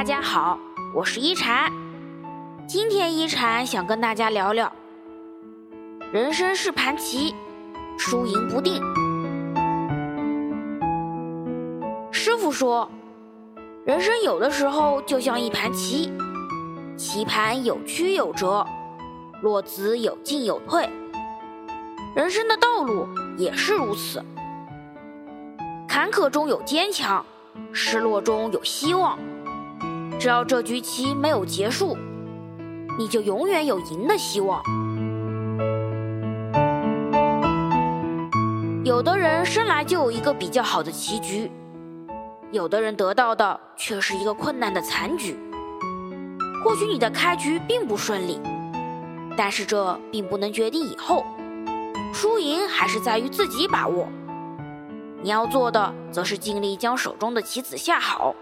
[0.00, 0.58] 大家好，
[0.94, 1.70] 我是一禅。
[2.66, 4.72] 今天一禅想跟大家聊聊，
[6.10, 7.34] 人生是盘棋，
[7.98, 8.82] 输赢不定。
[12.10, 12.90] 师傅说，
[13.84, 16.10] 人生有的时候就像一盘棋，
[16.96, 18.66] 棋盘有曲有折，
[19.42, 20.88] 落子有进有退。
[22.16, 23.06] 人生的道路
[23.36, 24.24] 也是如此，
[25.86, 27.22] 坎坷中有坚强，
[27.70, 29.18] 失落中有希望。
[30.20, 31.96] 只要这局棋没有结束，
[32.98, 34.62] 你就永远有赢的希望。
[38.84, 41.50] 有的人生来就有一个比较好的棋局，
[42.52, 45.38] 有的人得到的却是一个困难的残局。
[46.62, 48.38] 或许你的开局并不顺利，
[49.38, 51.24] 但是这并不能决定以后，
[52.12, 54.06] 输赢还是在于自己把握。
[55.22, 58.34] 你要做的，则是尽力将手中的棋子下好。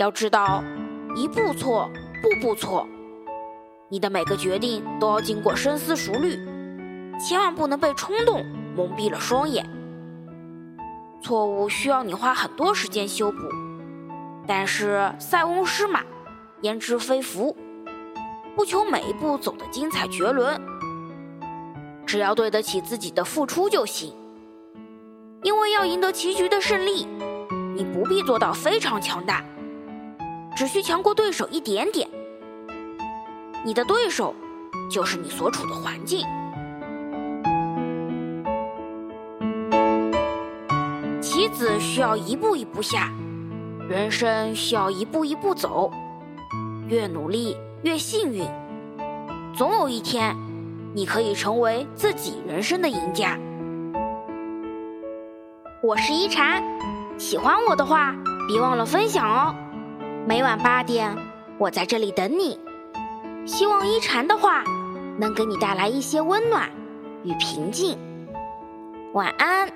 [0.00, 0.64] 要知道，
[1.14, 1.90] 一步错，
[2.22, 2.88] 步步错。
[3.90, 6.38] 你的每个决定都要经过深思熟虑，
[7.18, 8.42] 千万不能被冲动
[8.74, 9.68] 蒙蔽了双眼。
[11.20, 13.36] 错误需要你花很多时间修补，
[14.46, 16.00] 但是塞翁失马，
[16.62, 17.54] 焉知非福？
[18.56, 20.58] 不求每一步走得精彩绝伦，
[22.06, 24.14] 只要对得起自己的付出就行。
[25.42, 27.06] 因为要赢得棋局的胜利，
[27.76, 29.44] 你不必做到非常强大。
[30.60, 32.06] 只需强过对手一点点，
[33.64, 34.34] 你的对手
[34.90, 36.26] 就是你所处的环境。
[41.18, 43.10] 棋子需要一步一步下，
[43.88, 45.90] 人生需要一步一步走。
[46.88, 48.46] 越努力越幸运，
[49.56, 50.36] 总有一天，
[50.92, 53.38] 你可以成为自己人生的赢家。
[55.82, 56.62] 我是一禅，
[57.16, 58.14] 喜欢我的话，
[58.46, 59.54] 别忘了分享哦。
[60.30, 61.12] 每晚八点，
[61.58, 62.56] 我在这里等你。
[63.44, 64.62] 希望一禅的话
[65.18, 66.70] 能给你带来一些温暖
[67.24, 67.98] 与平静。
[69.12, 69.68] 晚安。